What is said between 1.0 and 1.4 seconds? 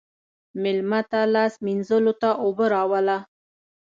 ته